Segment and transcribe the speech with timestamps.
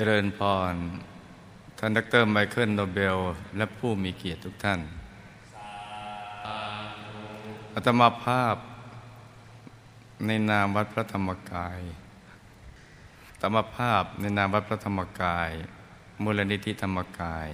[0.00, 0.40] จริญพ
[0.72, 0.74] ร
[1.78, 3.18] ท่านดรไมเคิลโนเบล
[3.56, 4.80] และผู้มีเกียรติทุกท่าน
[7.74, 8.56] อาตมาภาพ
[10.26, 11.80] ในนามวัดพระธรรมกาย
[13.40, 15.50] ธรรมภาพในนามวัดพระธรรมกาย
[16.22, 17.48] มูลนิธิธรรมกาย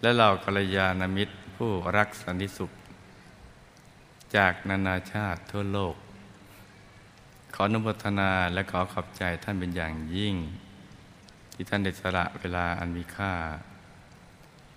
[0.00, 2.70] และเหล่ากัลยาณมิตรผู้รักสันติสุข
[4.36, 5.96] จากนานาชาติทั่วโลก
[7.54, 10.36] ขออนุโมทนาและขอขอบใจท่านเป็นอย่างยิ่ง
[11.62, 13.32] ที่ท่านได้สละเวลาอันมีค่า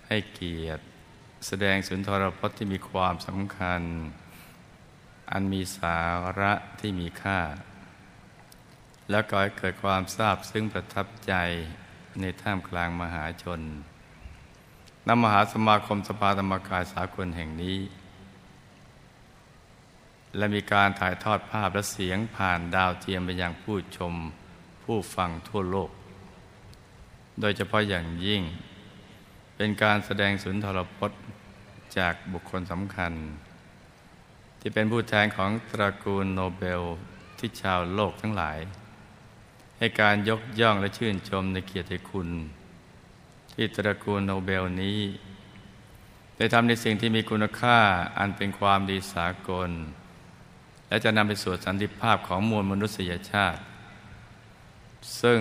[0.06, 0.82] ให้เกียรติ
[1.46, 3.82] แสดงสุนทรพจน์ที่มีความสำคัญ
[5.32, 5.98] อันมีสา
[6.40, 7.40] ระที่มีค่า
[9.10, 11.32] และก่อให้เกิดความทราบซึ่งประทับใจ
[12.20, 13.60] ในท่ามกลางมหาชน
[15.08, 17.78] นำมหาสมาคมสภาธรรมกายสากลแห่งนี้
[20.36, 24.14] และมีการถ่ายทอดภาพและเสียงผ่านดาวเทียมไปยังผู้ชม
[24.82, 25.90] ผู้ฟังทั่วโลก
[27.40, 28.42] โดยเฉพาะอย่างยิ่ง
[29.56, 31.22] เป็นการแสดงสุนทรพจน์
[31.98, 33.12] จากบุคคลสำคัญ
[34.60, 36.82] ที่เป็นผู้แทนของตระกูลโนเบล
[37.38, 38.58] ที่ชาวโลกทั้งหลาย
[39.78, 42.28] ให้การยกย่องและชื่นชมในเกียรติคุณ
[43.54, 44.98] ที่ตระกูลโนเบลนี้
[46.36, 47.78] ได้ทำในสิ่งที่มีคุณค่า
[48.18, 49.70] อันเป็นความดีสากล
[50.88, 53.60] และจะนำไปสู่สันติภาพของมวลมนุษยชาติ
[55.22, 55.40] ซึ่ง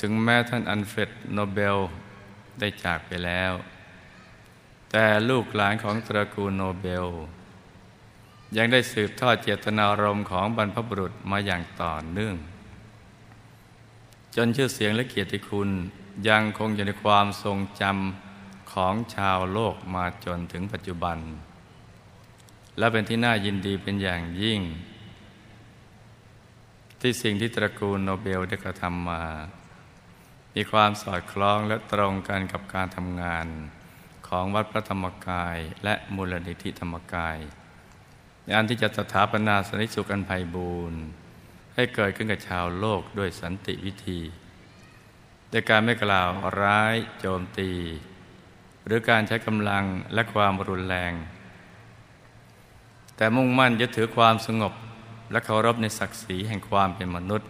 [0.00, 1.76] ถึงแม้ท่านอัลเฟรดโนเบล
[2.58, 3.52] ได้จากไปแล้ว
[4.90, 7.06] แต่ลูกหลานของตระกูลโนเบล
[8.56, 12.36] ยังได้สืบทอดเจตนารมณ์ของบรรพบุรุษมาอย่างต่อเนื่อง
[14.36, 15.70] จนชื่อเสียงและเกียรติคุณ
[16.28, 21.18] ยังคงอยู่ในความทรงจำของชาวโลกมาจนถึงปัจจุบัน
[22.78, 24.60] และเป็นที่น่ายินดีเป็นอย่างยิ่ง
[27.00, 29.22] ที่สิ่งที่ตระกูลโนเบลได้กระทำมา
[30.54, 33.46] มีความสอดคล้องและตรงกันกับการทำงาน
[34.28, 37.38] ของวัดพระธรรมกายและมูลนิธิธรรมกาย
[38.44, 41.00] ในอันที่จะสถาปนาสนิสุกันภัยบูรณ์
[41.74, 44.20] ให้เกิดขึ้นกับชาวโลกด้วยสันติวิธี
[45.50, 46.28] โดยการไม่กล่าว
[46.62, 47.72] ร้ายโจมตี
[48.86, 51.12] หรือการใช้กำลังและความรุนแรง
[53.16, 54.72] แต่มุ่งมั่นยึดถือความสงบ
[55.30, 57.48] และเคารพในศักดิ์ศรีแห่งความเป็นมนุษย์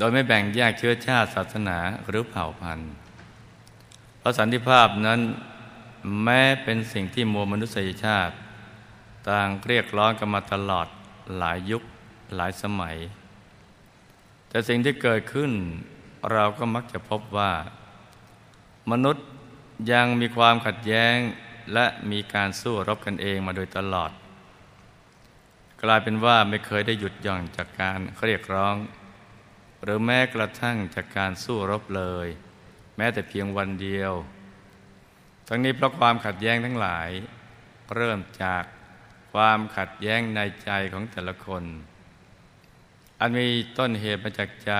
[0.00, 1.78] โดยไม่แบ่งแยกเชื้อชาติศาสนา
[2.08, 2.92] หรือเผ่าพันธุ์
[4.18, 5.20] เพราะสันติภาพนั้น
[6.22, 8.34] แม้เป็นสิ่งที่มวลมนุษยชาติ
[9.28, 10.86] ต่างเรียกร้องกันมาตลอด
[11.38, 11.82] หลายยุค
[12.36, 12.96] หลายสมัย
[14.48, 15.52] แต่สิ่งที่เกิดขึ้น
[16.32, 17.52] เราก็มักจะพบว่า
[18.90, 19.26] มนุษย์
[19.92, 21.16] ยังมีความขัดแย้ง
[21.72, 24.10] และมีการสู้รบกันเองมาโดยตลอด
[25.82, 28.74] กลายเป็นว่าไม่เคยได้หยุดหย่อนจากการเรียกร้อง
[29.82, 32.28] หรือแม้กระทั่งจากการสู้รบเลย
[32.96, 34.12] แม้แต่เพียงวันเดียว
[35.48, 37.10] ทั้งนี้เพราะความขัดแย้งทั้งหลาย
[37.96, 38.64] เริ่มจาก
[39.32, 41.64] ความขัดแย้งในใจของแต่ละคน
[43.20, 43.48] อันมี
[43.78, 44.72] ต้นเหตุมาจากใจ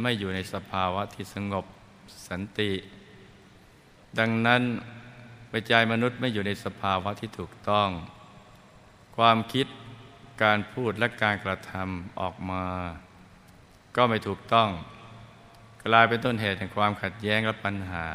[0.00, 1.64] ไม่อยู่ในสภาวะที่สงบ
[2.28, 2.72] สันติ
[4.18, 4.62] ดังนั้น
[5.48, 7.88] ไปใจมนุษย์ไม่อยู่ในสภาวะที่ถูกต้อง
[9.16, 9.66] ความคิด
[10.42, 12.64] การพูดและการกระทำออกมา
[13.96, 14.70] ก็ไม่ถูกต้อง
[15.86, 18.06] กลายเป็นต้นเหตุแห่งความขัดแย้งและปัญหา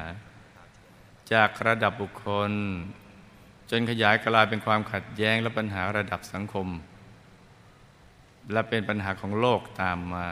[1.34, 2.51] จากระดับบุคคล
[3.69, 6.68] จนขยายกลายเป็นความขัดแย้งและปัญหาระดับสังคม
[8.51, 10.28] และเป็นปัญหาของโลกตามมา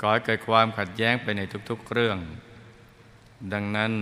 [0.00, 2.18] ก่อให้เกิดความขัดแย้งไปในทุกๆเรื่อง
[3.52, 3.92] ดังนั้น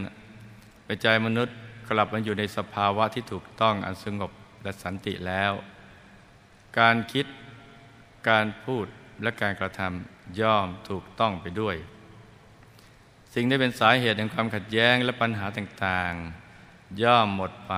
[0.86, 1.56] ปใจจัยมนุษย์
[1.88, 4.32] กลับมาอยู่ในสภาวะที่ถูกต้องอันสงบ
[4.62, 5.52] และสันติแล้ว
[6.78, 7.26] การคิด
[8.28, 8.86] การพูด
[9.22, 11.76] และการกระทำย่อมถูกต้องไปด้วย
[13.34, 17.74] สิ่งที่เป็นสาเหตุแห่งความขัดแย้งและปัญหาต่างๆ ย่อมหมดไป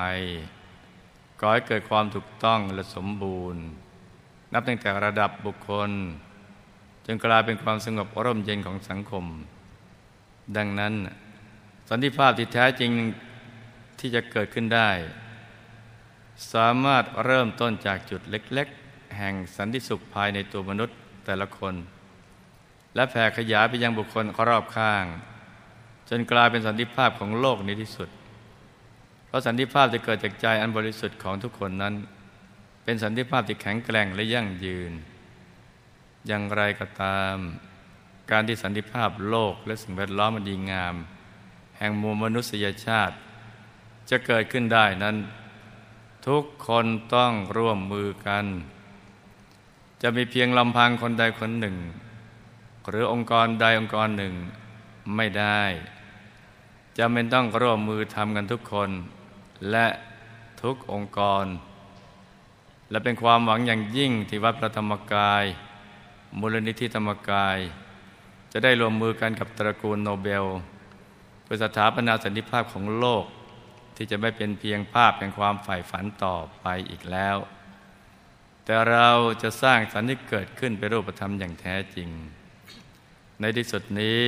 [1.40, 3.62] ก่อให้เกิดความถูกต้องและสมบูรณ์
[4.52, 5.90] นับตั้งแต่ระดับบุคคล
[7.06, 9.24] จนกลายเป็นความสงบร่มเย็นของสังคม
[10.56, 10.94] ดังนั้น
[11.88, 12.90] สันติภาพที่แท้จริง
[13.98, 14.90] ที่จะเกิดขึ้นได้
[16.52, 20.96] สามารถเริ่มต้นจากจุดเล็ก ๆ แห่งสันติสุขภายในตัวมนุษย์
[21.26, 21.74] แต่ละคน
[22.94, 25.04] และแผ่ขยายไปยังบุคคลรอบข้าง
[26.08, 28.08] จนกลายเป็นสันติภาพของโลกในที่สุด
[29.26, 31.94] เพราะสันติภาพที่เกิดจากใจอันบริสุทธิ์ของทุกคนนั้น
[32.84, 34.92] เป็นสันติภาพที่แข็งแกร่งและยั่งยืน
[36.26, 37.36] อย่างไรก็ตาม
[38.30, 40.94] การที่สันติภาพโลกและสิ่งแวดล้อมมันดีงาม
[41.78, 43.16] แห่งมวลมนุษยชาติ
[44.10, 45.16] จะเกิดขึ้นได้นั้น
[46.26, 48.44] ทุกคนต้องร่วมมือกัน
[50.02, 51.76] จะมีเพียงลำพังคนใดคนหนึ่ง
[52.88, 54.34] หรือองค์กรใดองค์กรหนึ่ง
[55.16, 55.62] ไม่ได้
[56.98, 58.90] จำเป็นต้องร่วมมือทำกันทุกคน
[59.70, 59.86] และ
[60.62, 61.44] ทุกองค์กร
[62.90, 65.44] และเป็นความหวังอย่างยิ่งที่วัดพระธรรมกาย
[66.38, 67.58] มูลนิธิธรรมกาย
[68.52, 70.44] จะได้ร่วมมือกันกับตระกูลโนเบล
[71.42, 73.24] เพื่อสถาปนาสันติภาพของโลก
[73.96, 77.36] ที่จะไม่เป็นเพียงภาพแห่งความใฝ่ฝันต่อไปอีกแล้ว
[78.66, 79.08] แต่เรา
[79.42, 82.08] จะสร้างสันติเกิดขึ้นเป็นรูปธรรมอย่างแท้จริง
[83.40, 84.22] ในที่สุดนี้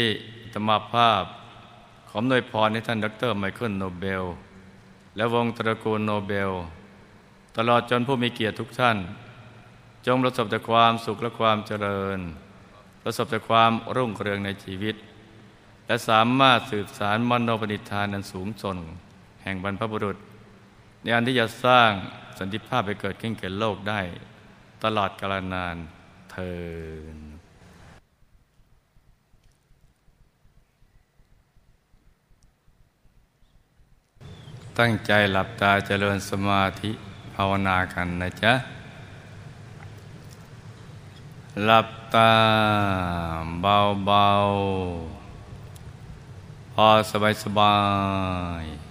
[0.53, 1.25] อาตมภาพ
[2.11, 4.25] ขออำนวยพรให้ท่านดรไมเคิลโนเบล
[5.17, 6.50] และวงศ์ตระกูลโนเบล
[7.56, 8.96] ตลอดจนผู้มีเกียรติทุกท่าน
[10.06, 12.19] จงประสบแต่ความสุขและความเจริญ
[13.02, 14.96] ประสบแต่ความรุ่งเรืองในชีวิต
[15.87, 18.76] และสามารถสืบสารมโนปณิธานนันสูงส่ง
[19.43, 20.17] แห่งบรรพบุรุษ
[21.02, 21.90] ในอันที่จะสร้าง
[22.38, 24.00] สันติภาพไปเกิดขึ้นแก่โลกได้
[24.85, 25.76] ตลอดกาลนาน
[26.31, 26.55] เทิ
[27.14, 27.17] น
[34.79, 36.90] ตั้งใจหลับตาเจริญสมาธิ
[37.35, 38.55] ภาวนากันนะจ๊ะ
[41.64, 42.32] หลับตา
[44.06, 47.76] เบาๆ พอสบายสบา
[48.62, 48.88] ย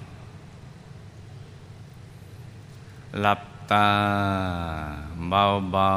[3.22, 3.42] หลับ
[3.72, 3.90] ตา
[5.30, 5.94] เบา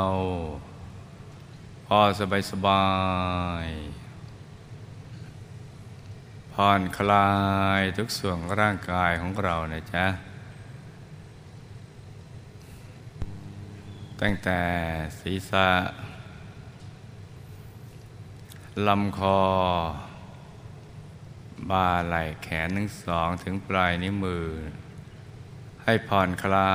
[0.87, 2.87] ๆพอสบายสบา
[3.65, 3.67] ย
[6.53, 7.31] ผ่อนคลา
[7.81, 10.07] ยทุกส่วนร่างกายของเรานะจ๊ะ
[14.21, 14.61] ตั้งแต่
[15.21, 15.71] ศีรษะ
[18.87, 19.41] ลำคอ
[21.71, 24.47] บ่าไหล่แขนทั้งสองถึงปลายนิ้วมือ
[25.91, 26.75] ให้ผ่อนคลา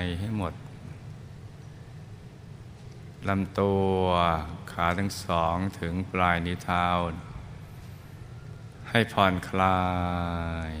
[0.00, 0.54] ยให้หมด
[3.28, 4.00] ลำตัว
[4.72, 6.86] ขาทั้งสองถึงปลายนิ้วเท้า
[8.90, 9.80] ให้ผ่อนคลา
[10.70, 10.72] ย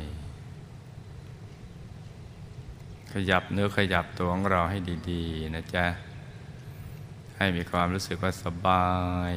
[3.12, 4.78] ขยับเนื้อขยับตัวของเราให้
[5.10, 5.86] ดีๆ นะจ๊ะ
[7.36, 8.88] ให้มีความรู้สึกว่าสบา
[9.30, 9.32] ย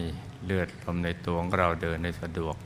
[0.46, 2.58] เลือดลมในตัวของเราเดินได้สะดวก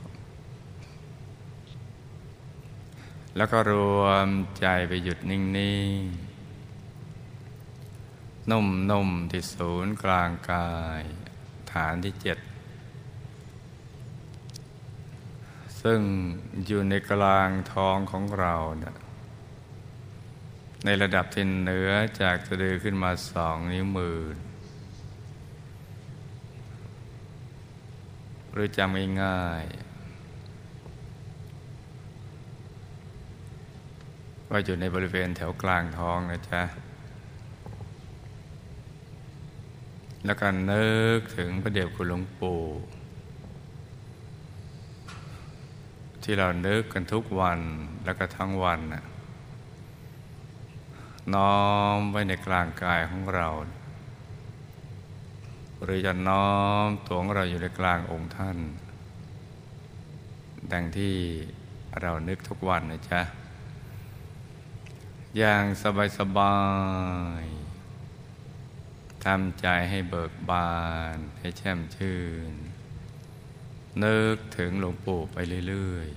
[3.38, 4.28] แล้วก็รวม
[4.60, 5.42] ใจไปหยุดนิ่ง
[6.04, 6.28] ๆ
[8.50, 10.70] นุ่ม ๆ ที่ศูนย์กลางกา
[11.00, 11.02] ย
[11.72, 12.38] ฐานที่เจ็ด
[15.82, 16.00] ซึ่ง
[16.66, 18.96] อยู่ในกลางท้องของเรานะ
[20.84, 24.18] ในระดับที่เหนือจากสะดือขึ้นมาสองนิ้วมือ
[28.52, 29.87] หรือจำง่ายๆ
[34.50, 36.62] ว่าอยู่ในบริเวณแถวกลางท้องนะจ๊ะ
[40.24, 42.62] แล้วก็นึกถึงพระเดชคุณหลวงปู่
[46.22, 47.60] ที่เรานึกกันทุกวัน
[48.04, 49.04] แล้วก็ทั้งวันนะ
[51.34, 51.58] น้อ
[51.96, 53.48] มไว้ในกลางกายของเรา
[55.82, 56.48] หรือจะน้อ
[56.86, 58.56] มตัวของเราอยู่ในกลางองค์ท่าน
[60.72, 61.14] ดังที่
[62.00, 63.22] เรานึกทุกวันนะจ๊ะ
[65.36, 66.58] อย่างสบายสบา
[67.42, 67.44] ย
[69.24, 70.72] ทำใจให้เบิกบา
[71.14, 72.20] น ให้แช่มชื่
[72.50, 72.52] น
[74.02, 75.36] นึกถึงหลวงปู่ไป
[75.68, 76.08] เรื่อย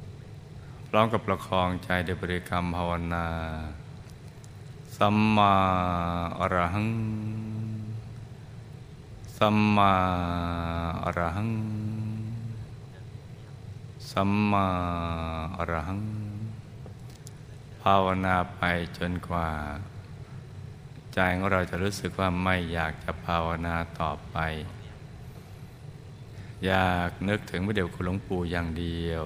[0.00, 3.26] ๆ พร้อมกับประคองใจด้วยบริกรรมภาวนา
[4.96, 5.54] สัมมา
[6.38, 6.88] อรหัง
[9.36, 9.92] สัมมา
[11.04, 11.50] อรหัง
[14.10, 14.66] สัมมา
[15.56, 16.21] อรหัง
[17.82, 18.62] ภาวนาไป
[18.98, 19.50] จนกว่า
[21.14, 24.36] ใจของเราจะรู้สึกว่าไม่อยากจะภาวนาต่อไป
[26.66, 29.24] อยากนึกถึงพระเดชคุณหลวงปู่อย่างเดียว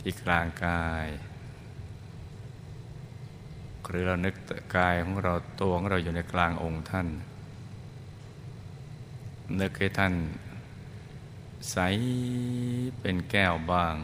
[0.00, 1.06] ที่กลางกาย
[3.88, 4.34] หรือเรานึก
[4.76, 7.08] กายของเราตัวของเราอยู่ในกลางองค์ท่าน
[9.60, 10.14] นึกให้ท่าน
[11.70, 11.76] ใส
[13.00, 13.94] เป็นแก้วบ้าง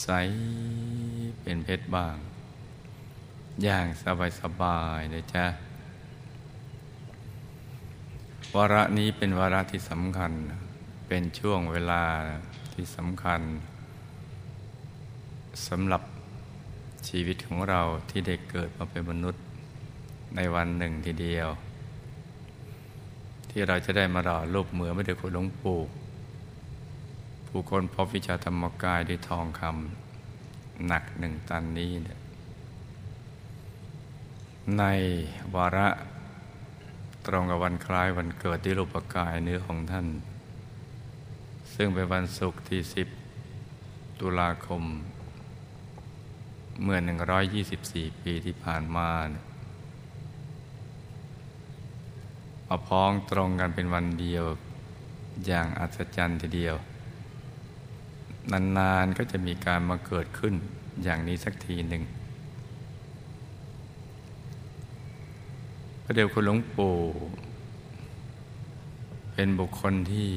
[0.00, 0.08] ใส
[1.42, 2.16] เป็นเพชรบ้าง
[3.62, 5.44] อย่างสบายสบายนะจ๊ะ
[8.54, 10.32] วาระนี้เป็นวาระที่สำคัญ
[11.08, 12.02] เป็นช่วงเวลา
[12.74, 13.40] ที่สำคัญ
[15.66, 16.02] สำหรับ
[17.08, 19.42] ชีวิตของเราที่ได้เกิดมาเป็นมนุษย์
[20.36, 21.48] ในวันหนึ่งทีเดียว
[23.50, 25.80] ที่เราจะได้มาหล่อรูปเหมือนพระเดชคุณหลวงปู่
[27.46, 31.92] ผู้คนพบวิชาธรรมกายด้วยทองคำหนักหนึ่งตันนี้
[34.78, 34.84] ใน
[35.54, 35.88] วาระ
[37.26, 40.06] ตรงกับวันคล้ายวันเกิดที่รูปกายเนื้อของท่าน
[41.74, 42.80] ซึ่งเป็นวันศุกร์ที่
[43.50, 44.82] 10 ตุลาคม
[46.82, 46.98] เมื่อ
[47.60, 49.08] 124 ปีที่ผ่านมา
[52.68, 54.44] มาพ้องตรงกันเป็นวันเดียว
[55.46, 56.76] อย่างอัศจรรย์ทีเดียว
[58.52, 60.54] นานๆก็จะมีการมาเกิดขึ้น
[61.02, 62.02] อย่างนี้สักทีหนึ่ง
[66.02, 66.94] พระเดวคุณหลวงปู่
[69.32, 70.30] เป็นบุคคลที่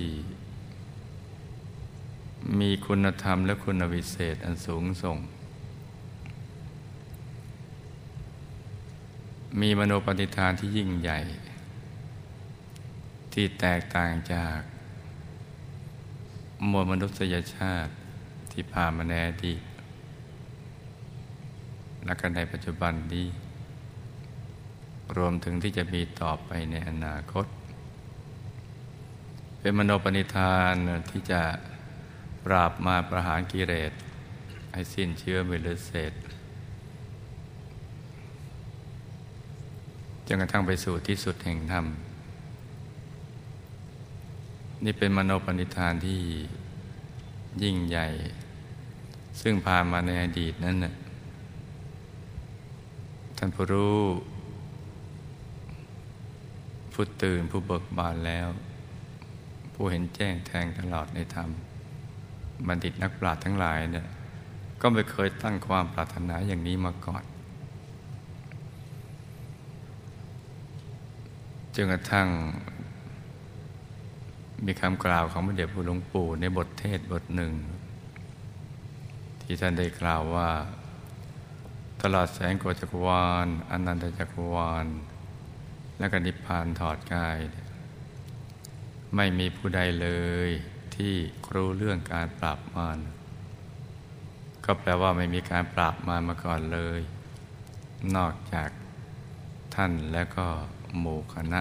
[2.59, 5.17] มีคุณธรรมและคุณวิเศษอันสูงส่ง
[9.59, 11.19] มีมโนปฏิทานที่ยิ่งใหญ่
[13.33, 14.59] ที่แตกต่างจาก
[16.71, 17.91] มวลมนุษยชาติ
[18.61, 19.61] ที่ผ่านมาในอดีต
[22.05, 23.27] และกันในปัจจุบันนี้
[25.17, 27.45] รวมถึงที่จะมีต่อไปในอนาคต
[29.59, 30.75] เป็นมโนปณิธาน
[31.11, 31.41] ที่จะ
[32.45, 33.91] ปราบมาประหารกิเลส
[34.73, 36.13] ให้สิ้นเชื้อม่เลเศษ
[40.27, 41.85] จนกระทั่งไปสู่ที่สุดแห่งธรรม
[44.83, 46.21] นี่เป็นมโนปณิธานที่
[47.63, 48.07] ยิ่งใหญ่
[49.41, 50.93] ซึ่งผ่านมาในอดีตนั้นนะ
[53.37, 53.99] ท่านผู้รู้
[56.93, 58.47] ผู้ตื่นผู้เบิกบานแล้ว
[59.73, 61.49] ผู้เห็นแจ้งแทงตลอดในธรรม
[62.67, 64.07] บัณฑิตนักปราชญ์ทั้งหลายเนี่ย
[64.81, 67.23] ก็ไม่เคยตั้งความปรารถนาอย่างนี้มาก่อน
[71.75, 72.27] จนกระทั่ง
[74.65, 77.53] มีคำกล่าวของพระเดชพระหลวงปู่ในบทเทศบทหนึ่ง
[79.51, 80.49] ที่ท่านได้กล่าวว่า
[82.01, 84.87] ตลอดแสงโกจักรวาลอนันตจักรวาล
[85.99, 87.37] และก็นิพพานถอดกาย
[89.15, 90.09] ไม่มีผู้ใดเล
[90.47, 90.49] ย
[90.95, 91.15] ที่
[91.53, 92.99] รู้เรื่องการปราบมาร
[94.65, 96.99] ก็แปลว่าไม่มีการปราบมารมาก่อนเลย
[98.15, 98.69] นอกจาก
[99.75, 100.47] ท่านและก็
[100.99, 101.59] หมู่คณะ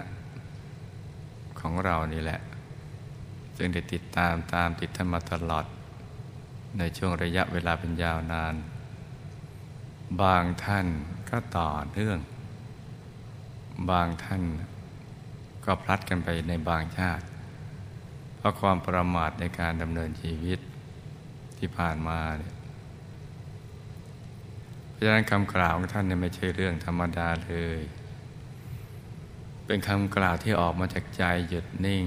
[1.59, 2.39] ของเรานี่แหละ
[3.57, 5.65] ซึ่งได้ติดตามตามติดท่านมาตลอด
[6.77, 8.55] ในช่วงระยะเวลาเป็นยาวนาน
[10.21, 10.87] บางท่าน
[11.29, 12.19] ก็ต่อเนื่อง
[13.91, 14.43] บางท่าน
[15.65, 17.25] ก็พลัดกันไปในบางชาติ
[18.35, 20.59] เพราะความประมาทในการดำเนินชีวิต
[21.57, 22.53] ที่ผ่านมาเนี่ย
[24.89, 27.79] เพราะฉะนั้นคำกล่าวของท่านเนี่ยไม่ใช่เรื่องธรรมดาเลย
[29.65, 32.05] เป็นคำกล่าวที่ออกมาจากใจหยุดนิ่ง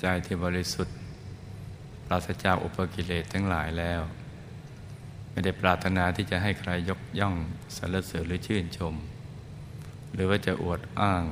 [0.00, 0.97] ใจที่บริสุทธิ์
[2.08, 4.00] ปราศจากอุปกิเลสทั้งหลายแล้ว
[5.30, 7.34] ไม่ได้ปรารถนาที่จะให้ใครยกย่อง
[7.76, 8.94] สรรเสริญหรือชื่นชม
[10.12, 11.22] หรือว่าจะอวดอ้าง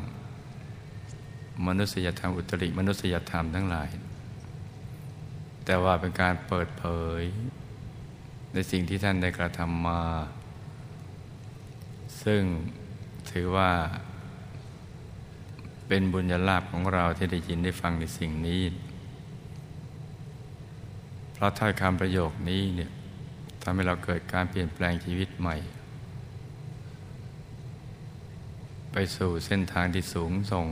[1.66, 3.90] มนุษยธรรมอุตริมนุษยธรรมทั้งหลาย
[5.64, 6.85] แต่ว่าเป็นการเปิดเผ
[7.21, 7.23] ย
[8.52, 10.02] ในสิ่งที่ท่านได้กระทำมา
[12.25, 12.42] ซึ่ง
[13.30, 13.71] ถือว่า
[15.88, 18.61] เป็นบุญญาลาภของเราที่ได้ยินได้ฟังในสิ่งนี้
[21.37, 22.90] เพราะถ้อยคำประโยคนี้เนี่ย
[23.62, 25.57] ทำให้เราเกิดการเปลี่ยนแปลงชีวิตใหม่
[28.93, 30.66] ไปสู่เส้นทางที่สูงส่ง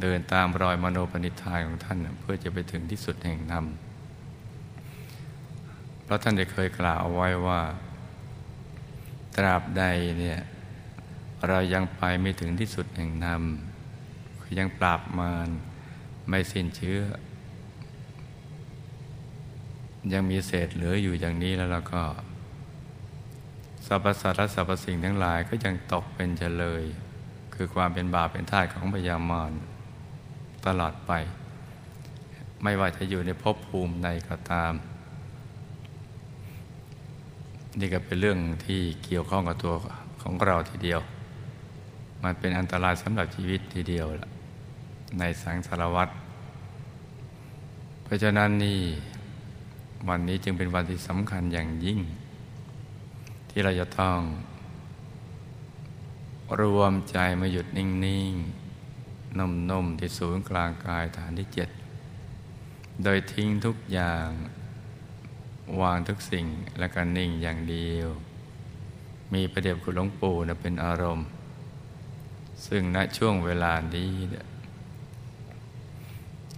[0.00, 3.64] เดินตามรอยมโนปณิธานของท่าน เพื่อจะไปถึงที่สุดแห่งธรรม
[6.02, 7.60] เพราะท่านได้เคยกล่าวเอาไว้ว่า
[9.36, 9.84] ตราบใด
[10.18, 10.38] เนี่ย
[11.48, 13.42] เรายังไปไม่ถึงที่สุดแห่งธรรม
[14.40, 15.48] คือยังปราบมาร
[16.28, 17.00] ไม่สิ้นเชื้อ
[20.12, 22.02] ยังมีเศษเหลืออยู่อย่างนี้แล้วเราก็
[23.86, 26.84] สรรพสัตว์และสรรพสิ่งทั้งหลายก็ยังตกเป็นเฉลย
[27.54, 29.52] คือความเป็นบาปเป็นท่าของพยามาร
[30.66, 31.12] ตลอดไป
[32.62, 34.72] ไม่ว่าจะอยู่ในภพภูมิใดก็ตาม
[37.80, 39.74] นี่ก็เป็นเรื่องที่เกี่ยวข้องกับตัว
[40.22, 41.00] ของเราทีเดียว
[42.22, 44.28] มันเป็นอันตรายสำหรับชีวิตทีเดียวละ
[45.18, 46.12] ในสังสารวัตร
[48.04, 48.80] เพราะฉะนั้นนี่
[50.08, 52.00] วันนี้จึงเป็นวันที่สำคัญอย่างยิ่ง
[53.50, 54.18] ที่เราจะต้อง
[56.60, 57.88] รวมใจมาหยุดนิ่
[58.30, 61.68] งๆนุ่มๆที่ศูนย์กลางกายฐานที่เจ็ด
[63.04, 64.28] โดยทิ้งทุกอย่าง
[65.80, 66.46] วางทุกสิ่ง
[66.78, 68.08] และกันนิ่งอย่างเดียว
[69.34, 71.26] มีประเดี๋ยวคุณหลวงปู่นะเป็นอารมณ์
[72.66, 74.10] ซึ่งณช่วงเวลานี้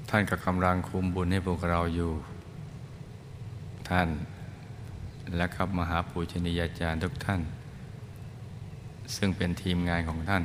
[0.08, 2.12] ท่านก็กำลังคุมบุญให้พวกเราอยู่
[3.90, 4.08] ท่าน
[5.36, 7.40] และครับมหาปูชนียาจารย์ทุกท่าน
[9.16, 10.44] ซึ่งเป็นทีมงานของท่าน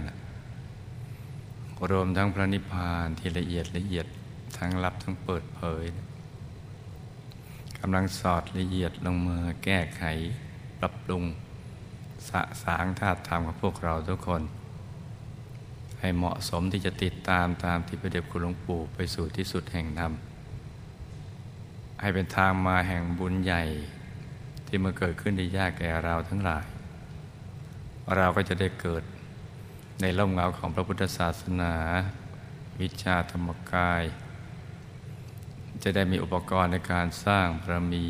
[1.91, 4.05] รวมทั้งพระนิพพานที่ละเอียดละเอียด
[4.57, 5.85] ทั้งลับทั้งเปิดเผย
[7.79, 10.03] กำลังสอดละเอียดลงมือแก้ไข
[10.79, 11.23] ปรับปรุง
[12.29, 14.41] สะสางธาตุธรรมของพวกเราทุกคน
[15.99, 20.11] ให้เหมาะสมที่จะติดตามตามที่พระเดชคุณหลวงปู่ไปสู่ที่สุดแห่งธรรม
[21.99, 23.63] ให้เป็นทางมาแห่งบุญใหญ่
[24.67, 26.65] ที่มาเกิดขึ้นได้ยากแก่เราทั้งหลาย
[28.15, 29.03] เราก็จะได้เกิด
[30.01, 31.73] ในร่มเงาของพระพุทธศาสนา
[32.81, 34.03] วิชาธรรมกาย
[35.83, 38.07] จะได้มีอุปกรณ์ในการสร้างพระมี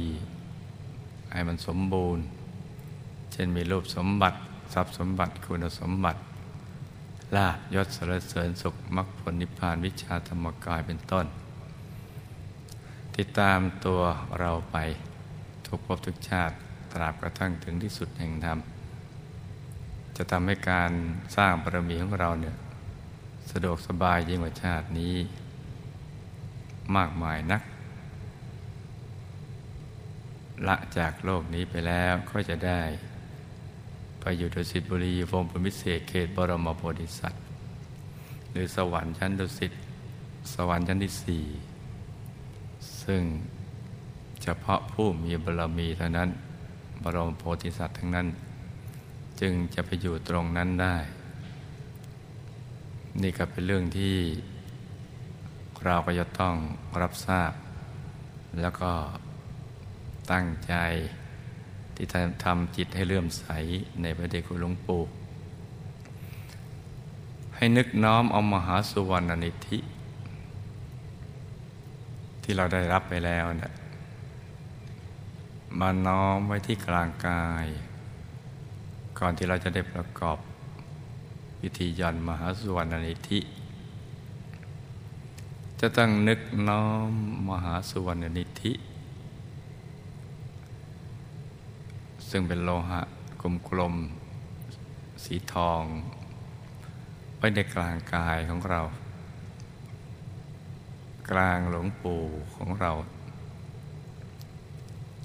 [1.31, 2.23] ให้มันสมบูรณ์
[3.31, 4.37] เช่นมีรูปสมบัติ
[4.73, 6.19] ทรัพย์สมบัติคุณสมบัติ
[7.35, 11.25] ลาบยศสรเสริญสุขมรรคผลนิพพานวิชาธรรมกายเป็นต้น
[13.19, 14.01] ติดตามตัว
[14.39, 14.77] เราไป
[15.67, 16.55] ทุกภพทุกชาติ
[16.93, 18.59] ตราบกระทั่งถึงที่สุดแห่งธรรม
[20.17, 20.91] จะทำให้การ
[21.35, 22.55] สร้างบารมีของเราเนี่ย
[23.51, 25.15] สะดวกสบายยิ่งกว่าชาตินี้
[26.95, 27.61] มากมายนัก
[30.67, 32.81] ละจากโลกนี้ไปแล้วก็จะได้
[34.19, 37.43] ไปอยู่ดุสิตบุรีวงศ์มิเศษเขตบรมโพธิสัตว์
[38.51, 39.71] หรือสวรรค์ชั้นดุสิต
[40.53, 41.45] สวรรค์ชั้นที่สี่
[43.13, 43.25] ซึ่ง
[44.43, 46.29] เฉพาะผู้มีบารมีเท่านั้น
[47.03, 48.27] บรมโพธิสัตว์ทั้งนั้น
[49.41, 50.97] จึงจะไปอยู่ตรงนั้นได้
[53.21, 54.15] นี่ก็เป็นเรื่องที่
[55.85, 56.55] เราก็จะต้อง
[57.01, 57.51] รับทราบ
[58.61, 58.91] แล้วก็
[60.31, 60.73] ตั้งใจ
[61.95, 63.45] ที่จะทำจิตให้เลื่อมใส
[64.01, 65.01] ในพระเดชคุณหลวงปู่
[67.55, 69.79] ให้นึกน้อมเอามหาสุวรรณนิธิ
[72.51, 73.73] ที่เราได้รับไปแล้วนะ
[75.79, 77.65] มาน้อมไว้ที่กลางกาย
[79.19, 80.37] ก่อนที่เราจะได้ประกอบ
[81.59, 83.39] พิธียันมหาสุวรรณนิธิ
[85.79, 86.39] จะต้องนึก
[86.69, 87.11] น้อม
[87.49, 88.73] มหาสุวรรณนิธิ
[92.29, 93.01] ซึ่งเป็นโลหะ
[93.69, 95.83] กลมๆสีทอง
[97.37, 98.81] ไว้ในกลางกายของเรา
[101.31, 102.23] กลางหลวงปู่
[102.55, 102.91] ของเรา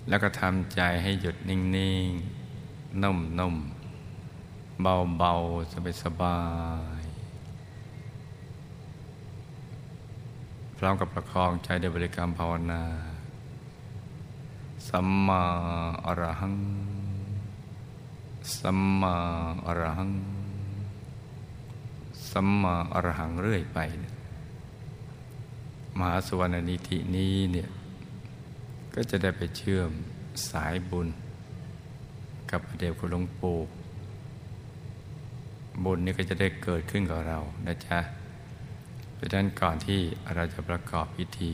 [0.09, 1.59] แล้วก็ทำใจให้หยุดนิ่
[2.05, 5.33] งๆ นุ่มๆ เบาเบา
[5.73, 6.39] สบายสบา
[7.01, 7.03] ย
[10.77, 12.83] พร้อมกับประคองใจด้วยบริกรรมภาวนา
[14.89, 15.43] สัมมา
[16.07, 16.57] อรหัง
[18.59, 19.17] สัมมา
[19.67, 20.13] อรหัง
[22.31, 23.79] สัมมาอรหังเรื่อยไป
[25.99, 27.69] มหาสุวรรณนิธินี้เนี่ย
[28.95, 29.91] ก็จะได้ไปเชื่อม
[30.51, 31.09] สายบุญ
[32.51, 33.59] กับเดชคุณหลวงปู่
[35.85, 37.99] บุญนี้ก็จะได้เกิดขึ้นกับเรานะจ๊ะ
[39.15, 40.01] เพราะฉะนั้นก่อนที่
[40.35, 41.53] เราจะประกอบพิธี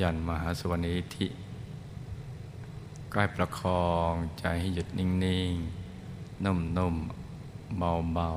[0.00, 1.28] ยันมหาสุวรรณนิธิ
[3.10, 5.08] ก็ให้ประคองใจให้หยุดนิ่
[5.50, 8.30] งๆนุ่มๆเบา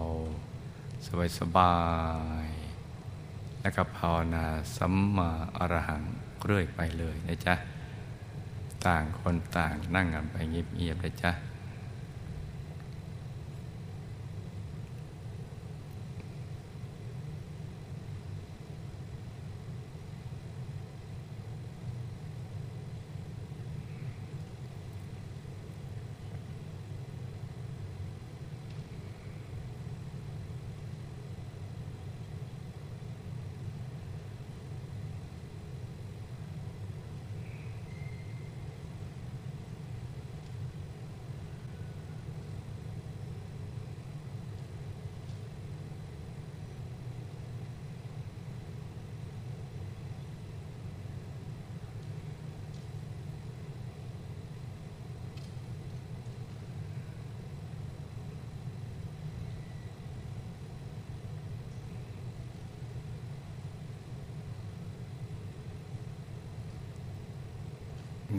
[0.52, 1.76] ๆสบา
[2.46, 2.61] ยๆ
[3.62, 4.46] แล้วก็ภาวนา
[4.78, 6.02] สัมมาอรหัง
[6.46, 7.56] เรื่อยไปเลยนะจ๊ะ
[8.86, 11.32] ต่างคนต่างนั่งกันไปเงียบๆนะจ๊ะ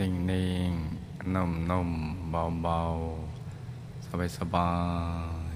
[0.01, 0.71] นิ่งนิ่ง
[1.35, 1.91] นุ่มนุ่ม
[2.31, 2.81] เบาเบา
[4.07, 4.73] สบายสบา
[5.53, 5.55] ย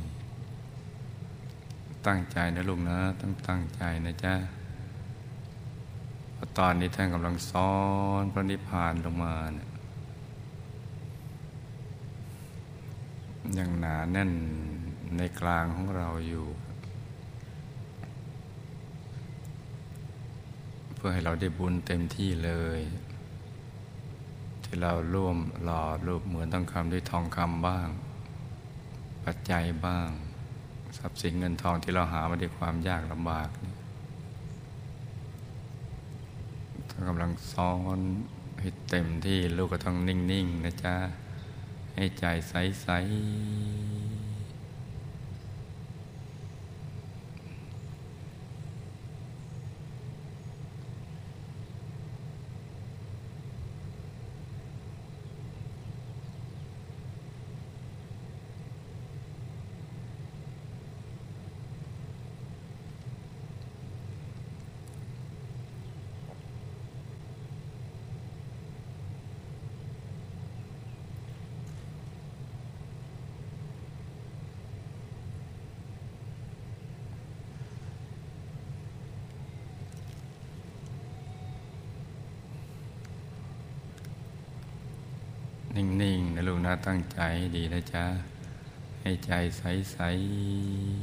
[2.06, 4.34] ตั้งใจนะลูกนะ ต้องตั้งใจนะจ๊ะ
[6.34, 7.72] เพราะตอนนี้ท่านกำลังซ้อ
[8.20, 9.68] นพระนิพพานลงมาเนี่ย
[13.58, 14.32] ยังหนาแน่น
[15.16, 16.46] ในกลางของเราอยู่
[20.94, 22.80] เพื่อให้เราได้บุญเต็มที่เลย
[24.66, 27.88] ที่เราร่วมหล่อรูปเหมือนต้องคำด้วยทองคำบ้าง
[29.24, 30.08] ปัจจัยบ้าง
[30.98, 33.48] ทรัพย์สินเงินทองที่เราหามาด้วยความยากลำบาก
[36.90, 37.98] ถ้ากำลังซ้อน
[38.60, 40.94] ให้เต็มที่ลูกก็ต้องนิ่ง ๆ นะจ๊ะ
[41.94, 44.05] ให้ใจใส ๆ
[85.76, 87.20] นิ่งๆนะลูกนะตั้งใจ
[87.54, 88.04] ดีนะจ๊ะ
[89.00, 89.96] ให้ใจใส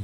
[0.00, 0.03] ๆ